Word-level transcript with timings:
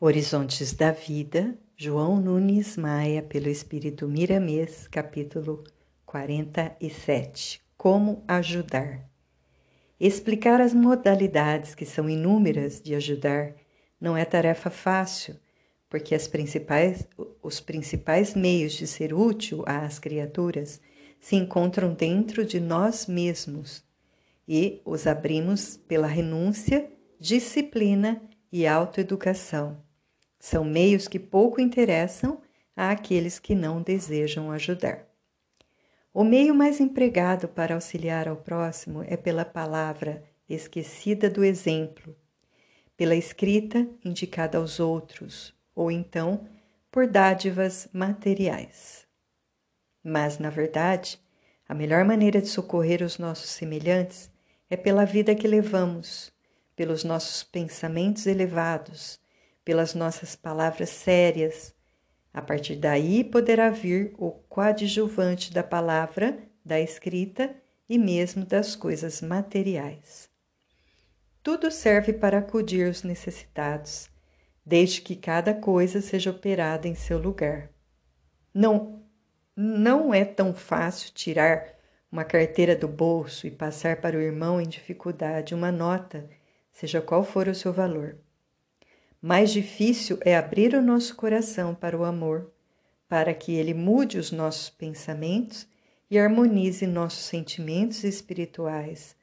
Horizontes 0.00 0.72
da 0.72 0.90
Vida, 0.90 1.56
João 1.76 2.20
Nunes 2.20 2.76
Maia, 2.76 3.22
pelo 3.22 3.48
Espírito 3.48 4.08
Miramês, 4.08 4.88
capítulo 4.88 5.62
47. 6.04 7.62
Como 7.76 8.24
ajudar? 8.26 9.08
Explicar 9.98 10.60
as 10.60 10.74
modalidades, 10.74 11.76
que 11.76 11.86
são 11.86 12.10
inúmeras, 12.10 12.82
de 12.82 12.92
ajudar 12.94 13.54
não 14.00 14.16
é 14.16 14.24
tarefa 14.24 14.68
fácil, 14.68 15.36
porque 15.88 16.14
principais, 16.26 17.06
os 17.40 17.60
principais 17.60 18.34
meios 18.34 18.72
de 18.72 18.88
ser 18.88 19.14
útil 19.14 19.62
às 19.64 20.00
criaturas 20.00 20.80
se 21.20 21.36
encontram 21.36 21.94
dentro 21.94 22.44
de 22.44 22.58
nós 22.58 23.06
mesmos 23.06 23.84
e 24.46 24.82
os 24.84 25.06
abrimos 25.06 25.76
pela 25.76 26.08
renúncia, 26.08 26.90
disciplina 27.20 28.20
e 28.30 28.33
autoeducação 28.68 29.82
são 30.38 30.64
meios 30.64 31.08
que 31.08 31.18
pouco 31.18 31.60
interessam 31.60 32.40
àqueles 32.76 33.38
que 33.38 33.54
não 33.54 33.82
desejam 33.82 34.52
ajudar. 34.52 35.08
O 36.12 36.22
meio 36.22 36.54
mais 36.54 36.78
empregado 36.78 37.48
para 37.48 37.74
auxiliar 37.74 38.28
ao 38.28 38.36
próximo 38.36 39.02
é 39.08 39.16
pela 39.16 39.44
palavra 39.44 40.22
esquecida 40.48 41.28
do 41.28 41.42
exemplo, 41.42 42.14
pela 42.96 43.16
escrita 43.16 43.88
indicada 44.04 44.58
aos 44.58 44.78
outros, 44.78 45.52
ou 45.74 45.90
então 45.90 46.46
por 46.92 47.08
dádivas 47.08 47.88
materiais. 47.92 49.04
Mas, 50.04 50.38
na 50.38 50.50
verdade, 50.50 51.18
a 51.66 51.74
melhor 51.74 52.04
maneira 52.04 52.40
de 52.40 52.48
socorrer 52.48 53.02
os 53.02 53.18
nossos 53.18 53.50
semelhantes 53.50 54.30
é 54.70 54.76
pela 54.76 55.04
vida 55.04 55.34
que 55.34 55.48
levamos, 55.48 56.33
pelos 56.76 57.04
nossos 57.04 57.42
pensamentos 57.42 58.26
elevados, 58.26 59.20
pelas 59.64 59.94
nossas 59.94 60.36
palavras 60.36 60.90
sérias. 60.90 61.74
A 62.32 62.42
partir 62.42 62.76
daí 62.76 63.24
poderá 63.24 63.70
vir 63.70 64.14
o 64.18 64.30
coadjuvante 64.30 65.52
da 65.52 65.62
palavra, 65.62 66.38
da 66.64 66.80
escrita 66.80 67.54
e 67.88 67.98
mesmo 67.98 68.44
das 68.44 68.74
coisas 68.74 69.20
materiais. 69.20 70.28
Tudo 71.42 71.70
serve 71.70 72.12
para 72.12 72.38
acudir 72.38 72.88
os 72.88 73.02
necessitados, 73.02 74.08
desde 74.64 75.02
que 75.02 75.14
cada 75.14 75.52
coisa 75.52 76.00
seja 76.00 76.30
operada 76.30 76.88
em 76.88 76.94
seu 76.94 77.18
lugar. 77.18 77.70
Não, 78.52 79.02
não 79.54 80.14
é 80.14 80.24
tão 80.24 80.54
fácil 80.54 81.12
tirar 81.12 81.74
uma 82.10 82.24
carteira 82.24 82.74
do 82.74 82.88
bolso 82.88 83.46
e 83.46 83.50
passar 83.50 84.00
para 84.00 84.16
o 84.16 84.20
irmão 84.20 84.60
em 84.60 84.66
dificuldade 84.66 85.54
uma 85.54 85.70
nota, 85.70 86.30
seja 86.74 87.00
qual 87.00 87.24
for 87.24 87.48
o 87.48 87.54
seu 87.54 87.72
valor. 87.72 88.18
Mais 89.22 89.50
difícil 89.50 90.18
é 90.22 90.36
abrir 90.36 90.74
o 90.74 90.82
nosso 90.82 91.14
coração 91.14 91.74
para 91.74 91.96
o 91.96 92.04
amor, 92.04 92.52
para 93.08 93.32
que 93.32 93.54
ele 93.54 93.72
mude 93.72 94.18
os 94.18 94.30
nossos 94.30 94.68
pensamentos 94.68 95.66
e 96.10 96.18
harmonize 96.18 96.86
nossos 96.86 97.24
sentimentos 97.24 98.04
espirituais, 98.04 99.16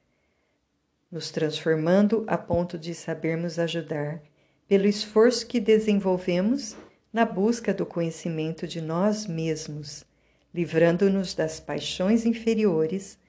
nos 1.12 1.30
transformando 1.30 2.24
a 2.26 2.38
ponto 2.38 2.80
de 2.80 2.96
sabermos 2.96 3.60
ajudar, 3.60 4.24
pelo 4.68 4.88
esforço 4.88 5.46
que 5.46 5.60
desenvolvemos 5.60 6.76
na 7.12 7.26
busca 7.26 7.74
do 7.74 7.86
conhecimento 7.86 8.66
de 8.66 8.80
nós 8.80 9.28
mesmos, 9.28 10.06
livrando-nos 10.54 11.36
das 11.36 11.60
paixões 11.60 12.26
inferiores 12.26 13.20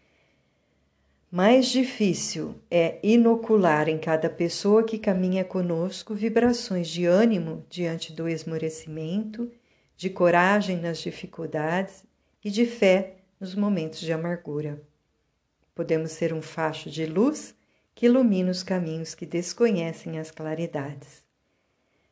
mais 1.33 1.69
difícil 1.69 2.57
é 2.71 2.99
inocular 3.03 3.89
em 3.89 3.97
cada 3.97 4.29
pessoa 4.29 4.85
que 4.85 4.99
caminha 4.99 5.43
conosco 5.43 6.15
vibrações 6.15 6.87
de 6.87 7.07
ânimo 7.07 7.65
diante 7.71 8.13
do 8.13 8.29
esmorecimento, 8.29 9.51
de 9.97 10.11
coragem 10.11 10.77
nas 10.77 10.99
dificuldades 10.99 12.05
e 12.45 12.51
de 12.51 12.67
fé 12.67 13.15
nos 13.41 13.55
momentos 13.55 14.01
de 14.01 14.13
amargura. 14.13 14.83
Podemos 15.75 16.11
ser 16.11 16.35
um 16.35 16.43
facho 16.43 16.91
de 16.91 17.07
luz 17.07 17.55
que 17.95 18.05
ilumina 18.05 18.51
os 18.51 18.63
caminhos 18.63 19.15
que 19.15 19.25
desconhecem 19.25 20.19
as 20.19 20.31
claridades. 20.31 21.25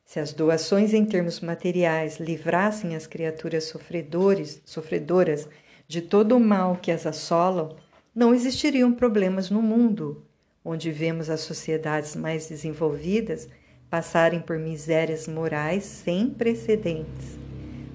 Se 0.02 0.18
as 0.18 0.32
doações 0.32 0.94
em 0.94 1.04
termos 1.04 1.40
materiais 1.40 2.18
livrassem 2.18 2.96
as 2.96 3.06
criaturas 3.06 3.64
sofredores, 3.64 4.62
sofredoras 4.64 5.46
de 5.86 6.00
todo 6.00 6.38
o 6.38 6.40
mal 6.40 6.76
que 6.76 6.90
as 6.90 7.04
assolam, 7.04 7.76
não 8.14 8.34
existiriam 8.34 8.92
problemas 8.92 9.50
no 9.50 9.62
mundo, 9.62 10.24
onde 10.64 10.90
vemos 10.90 11.30
as 11.30 11.40
sociedades 11.40 12.16
mais 12.16 12.48
desenvolvidas 12.48 13.48
passarem 13.88 14.40
por 14.40 14.58
misérias 14.58 15.26
morais 15.26 15.84
sem 15.84 16.30
precedentes, 16.30 17.38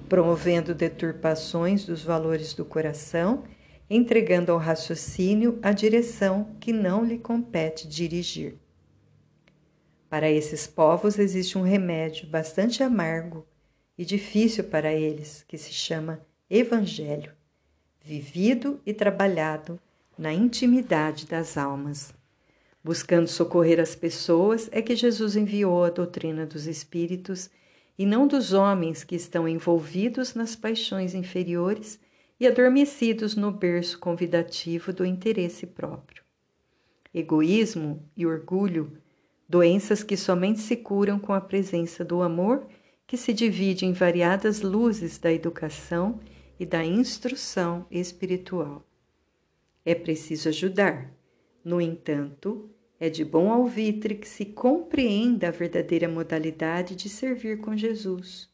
promovendo 0.08 0.74
deturpações 0.74 1.84
dos 1.84 2.02
valores 2.02 2.54
do 2.54 2.64
coração, 2.64 3.44
entregando 3.88 4.52
ao 4.52 4.58
raciocínio 4.58 5.58
a 5.62 5.72
direção 5.72 6.48
que 6.60 6.72
não 6.72 7.04
lhe 7.04 7.18
compete 7.18 7.86
dirigir. 7.86 8.56
Para 10.08 10.30
esses 10.30 10.66
povos 10.66 11.18
existe 11.18 11.58
um 11.58 11.62
remédio 11.62 12.26
bastante 12.26 12.82
amargo 12.82 13.46
e 13.98 14.04
difícil 14.04 14.64
para 14.64 14.92
eles, 14.92 15.44
que 15.48 15.56
se 15.56 15.72
chama 15.72 16.20
Evangelho, 16.48 17.32
vivido 18.04 18.80
e 18.84 18.92
trabalhado 18.92 19.80
na 20.18 20.32
intimidade 20.32 21.26
das 21.26 21.56
almas. 21.58 22.14
Buscando 22.82 23.26
socorrer 23.26 23.80
as 23.80 23.96
pessoas, 23.96 24.68
é 24.70 24.80
que 24.80 24.94
Jesus 24.94 25.36
enviou 25.36 25.84
a 25.84 25.90
doutrina 25.90 26.46
dos 26.46 26.66
espíritos 26.66 27.50
e 27.98 28.06
não 28.06 28.26
dos 28.26 28.52
homens 28.52 29.02
que 29.02 29.16
estão 29.16 29.48
envolvidos 29.48 30.34
nas 30.34 30.54
paixões 30.54 31.14
inferiores 31.14 31.98
e 32.38 32.46
adormecidos 32.46 33.34
no 33.34 33.50
berço 33.50 33.98
convidativo 33.98 34.92
do 34.92 35.04
interesse 35.04 35.66
próprio. 35.66 36.22
Egoísmo 37.12 38.08
e 38.16 38.24
orgulho, 38.24 38.92
doenças 39.48 40.02
que 40.02 40.16
somente 40.16 40.60
se 40.60 40.76
curam 40.76 41.18
com 41.18 41.32
a 41.32 41.40
presença 41.40 42.04
do 42.04 42.22
amor, 42.22 42.66
que 43.06 43.16
se 43.16 43.32
divide 43.32 43.84
em 43.84 43.92
variadas 43.92 44.60
luzes 44.60 45.18
da 45.18 45.32
educação 45.32 46.20
e 46.60 46.64
da 46.64 46.84
instrução 46.84 47.84
espiritual. 47.90 48.85
É 49.86 49.94
preciso 49.94 50.48
ajudar. 50.48 51.14
No 51.64 51.80
entanto, 51.80 52.68
é 52.98 53.08
de 53.08 53.24
bom 53.24 53.52
alvitre 53.52 54.16
que 54.16 54.28
se 54.28 54.44
compreenda 54.44 55.46
a 55.46 55.52
verdadeira 55.52 56.08
modalidade 56.08 56.96
de 56.96 57.08
servir 57.08 57.60
com 57.60 57.76
Jesus. 57.76 58.50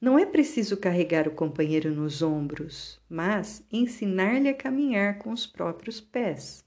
Não 0.00 0.18
é 0.18 0.26
preciso 0.26 0.76
carregar 0.76 1.28
o 1.28 1.30
companheiro 1.30 1.94
nos 1.94 2.20
ombros, 2.20 3.00
mas 3.08 3.64
ensinar-lhe 3.70 4.48
a 4.48 4.54
caminhar 4.54 5.18
com 5.18 5.30
os 5.30 5.46
próprios 5.46 6.00
pés. 6.00 6.64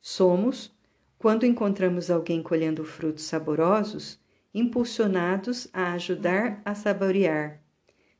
Somos, 0.00 0.72
quando 1.18 1.44
encontramos 1.44 2.12
alguém 2.12 2.40
colhendo 2.40 2.84
frutos 2.84 3.24
saborosos, 3.24 4.20
impulsionados 4.54 5.66
a 5.72 5.94
ajudar 5.94 6.62
a 6.64 6.72
saborear. 6.72 7.60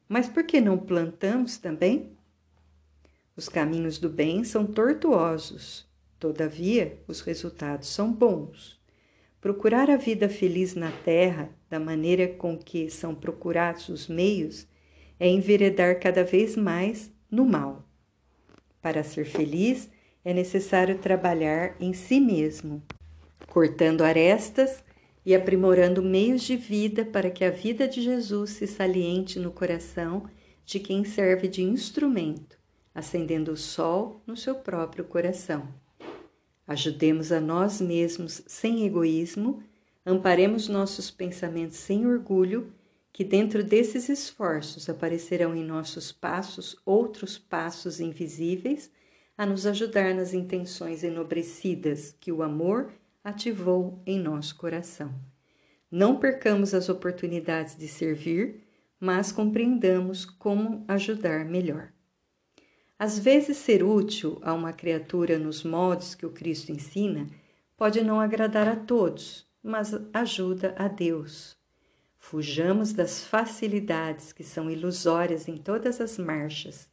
Mas 0.08 0.28
por 0.28 0.42
que 0.42 0.60
não 0.60 0.76
plantamos 0.76 1.56
também? 1.56 2.17
Os 3.38 3.48
caminhos 3.48 3.98
do 3.98 4.08
bem 4.08 4.42
são 4.42 4.66
tortuosos, 4.66 5.86
todavia, 6.18 6.98
os 7.06 7.20
resultados 7.20 7.86
são 7.86 8.12
bons. 8.12 8.82
Procurar 9.40 9.88
a 9.88 9.96
vida 9.96 10.28
feliz 10.28 10.74
na 10.74 10.90
terra, 10.90 11.48
da 11.70 11.78
maneira 11.78 12.26
com 12.26 12.58
que 12.58 12.90
são 12.90 13.14
procurados 13.14 13.88
os 13.90 14.08
meios, 14.08 14.66
é 15.20 15.28
enveredar 15.28 16.00
cada 16.00 16.24
vez 16.24 16.56
mais 16.56 17.12
no 17.30 17.46
mal. 17.46 17.88
Para 18.82 19.04
ser 19.04 19.24
feliz, 19.24 19.88
é 20.24 20.34
necessário 20.34 20.98
trabalhar 20.98 21.76
em 21.78 21.92
si 21.92 22.18
mesmo, 22.18 22.82
cortando 23.46 24.02
arestas 24.02 24.82
e 25.24 25.32
aprimorando 25.32 26.02
meios 26.02 26.42
de 26.42 26.56
vida 26.56 27.04
para 27.04 27.30
que 27.30 27.44
a 27.44 27.50
vida 27.50 27.86
de 27.86 28.02
Jesus 28.02 28.50
se 28.50 28.66
saliente 28.66 29.38
no 29.38 29.52
coração 29.52 30.28
de 30.66 30.80
quem 30.80 31.04
serve 31.04 31.46
de 31.46 31.62
instrumento 31.62 32.57
acendendo 32.98 33.52
o 33.52 33.56
sol 33.56 34.20
no 34.26 34.36
seu 34.36 34.56
próprio 34.56 35.04
coração. 35.04 35.68
Ajudemos 36.66 37.30
a 37.30 37.40
nós 37.40 37.80
mesmos 37.80 38.42
sem 38.48 38.84
egoísmo, 38.84 39.62
amparemos 40.04 40.66
nossos 40.66 41.08
pensamentos 41.08 41.76
sem 41.76 42.04
orgulho, 42.04 42.72
que 43.12 43.22
dentro 43.22 43.62
desses 43.62 44.08
esforços 44.08 44.88
aparecerão 44.88 45.54
em 45.54 45.64
nossos 45.64 46.10
passos 46.10 46.76
outros 46.84 47.38
passos 47.38 48.00
invisíveis 48.00 48.90
a 49.36 49.46
nos 49.46 49.64
ajudar 49.64 50.12
nas 50.12 50.34
intenções 50.34 51.04
enobrecidas 51.04 52.16
que 52.18 52.32
o 52.32 52.42
amor 52.42 52.92
ativou 53.22 54.02
em 54.04 54.18
nosso 54.18 54.56
coração. 54.56 55.14
Não 55.88 56.18
percamos 56.18 56.74
as 56.74 56.88
oportunidades 56.88 57.76
de 57.76 57.86
servir, 57.86 58.64
mas 58.98 59.30
compreendamos 59.30 60.24
como 60.24 60.84
ajudar 60.88 61.44
melhor. 61.44 61.92
Às 62.98 63.18
vezes, 63.18 63.56
ser 63.58 63.84
útil 63.84 64.38
a 64.42 64.52
uma 64.52 64.72
criatura 64.72 65.38
nos 65.38 65.62
modos 65.62 66.14
que 66.14 66.26
o 66.26 66.30
Cristo 66.30 66.72
ensina 66.72 67.28
pode 67.76 68.02
não 68.02 68.20
agradar 68.20 68.66
a 68.66 68.74
todos, 68.74 69.46
mas 69.62 69.94
ajuda 70.12 70.74
a 70.76 70.88
Deus. 70.88 71.56
Fujamos 72.18 72.92
das 72.92 73.24
facilidades 73.24 74.32
que 74.32 74.42
são 74.42 74.68
ilusórias 74.68 75.46
em 75.46 75.56
todas 75.56 76.00
as 76.00 76.18
marchas. 76.18 76.88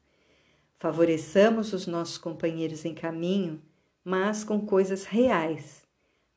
Favoreçamos 0.78 1.74
os 1.74 1.88
nossos 1.88 2.20
companheiros 2.20 2.86
em 2.86 2.94
caminho, 2.94 3.60
mas 4.04 4.44
com 4.44 4.64
coisas 4.64 5.06
reais. 5.06 5.84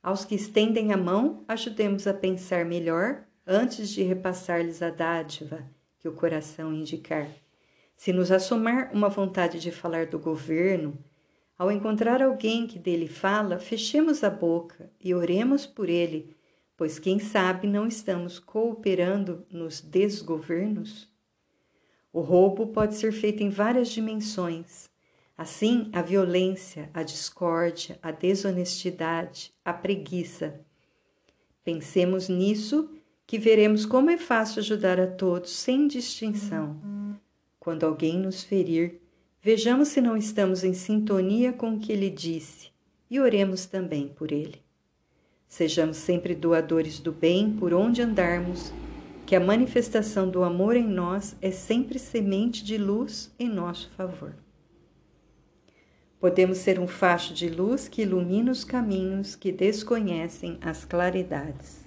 Aos 0.03 0.25
que 0.25 0.35
estendem 0.35 0.93
a 0.93 0.97
mão, 0.97 1.45
ajudemos 1.47 2.07
a 2.07 2.15
pensar 2.15 2.65
melhor 2.65 3.25
antes 3.47 3.91
de 3.91 4.03
repassar-lhes 4.03 4.81
a 4.81 4.89
dádiva 4.89 5.63
que 5.99 6.09
o 6.09 6.13
coração 6.13 6.73
indicar. 6.73 7.29
Se 7.99 8.15
nos 8.15 8.33
assomar 8.33 8.91
uma 8.95 9.11
vontade 9.11 9.61
de 9.61 9.71
falar 9.71 10.07
do 10.07 10.19
governo, 10.19 10.99
ao 11.59 11.71
encontrar 11.71 12.23
alguém 12.23 12.67
que 12.67 12.79
dele 12.79 13.09
fala, 13.09 13.59
fechemos 13.59 14.25
a 14.25 14.31
boca 14.31 14.91
e 14.99 15.15
oremos 15.15 15.67
por 15.67 15.91
ele 15.91 16.35
pois 16.79 16.97
quem 16.97 17.19
sabe 17.19 17.67
não 17.67 17.89
estamos 17.89 18.39
cooperando 18.39 19.45
nos 19.51 19.81
desgovernos? 19.81 21.09
O 22.13 22.21
roubo 22.21 22.69
pode 22.69 22.95
ser 22.95 23.13
feito 23.13 23.43
em 23.43 23.51
várias 23.51 23.89
dimensões. 23.89 24.89
Assim, 25.37 25.91
a 25.93 26.01
violência, 26.01 26.89
a 26.95 27.03
discórdia, 27.03 27.99
a 28.01 28.13
desonestidade, 28.13 29.53
a 29.65 29.73
preguiça. 29.73 30.61
Pensemos 31.65 32.29
nisso, 32.29 32.91
que 33.27 33.39
veremos 33.39 33.85
como 33.85 34.09
é 34.09 34.17
fácil 34.17 34.61
ajudar 34.61 35.01
a 35.01 35.07
todos 35.07 35.51
sem 35.51 35.87
distinção. 35.89 36.81
Quando 37.69 37.85
alguém 37.85 38.19
nos 38.19 38.43
ferir, 38.43 38.99
vejamos 39.43 39.89
se 39.89 40.01
não 40.01 40.17
estamos 40.17 40.65
em 40.65 40.73
sintonia 40.73 41.53
com 41.53 41.75
o 41.75 41.79
que 41.79 41.93
ele 41.93 42.09
disse 42.09 42.71
e 43.11 43.21
oremos 43.21 43.67
também 43.67 44.09
por 44.09 44.33
ele. 44.33 44.63
Sejamos 45.47 45.99
sempre 45.99 46.35
doadores 46.35 46.99
do 46.99 47.13
bem 47.13 47.53
por 47.53 47.75
onde 47.75 48.01
andarmos, 48.01 48.73
que 49.27 49.37
a 49.37 49.41
manifestação 49.41 50.31
do 50.31 50.43
amor 50.43 50.77
em 50.77 50.89
nós 50.89 51.37
é 51.43 51.51
sempre 51.51 51.99
semente 51.99 52.65
de 52.65 52.79
luz 52.79 53.31
em 53.39 53.51
nosso 53.51 53.91
favor. 53.91 54.35
Podemos 56.19 56.57
ser 56.57 56.81
um 56.81 56.89
facho 56.89 57.35
de 57.35 57.51
luz 57.51 57.87
que 57.87 58.01
ilumina 58.01 58.51
os 58.51 58.65
caminhos 58.65 59.37
que 59.37 59.53
desconhecem 59.53 60.57
as 60.63 60.87
claridades. 60.87 61.87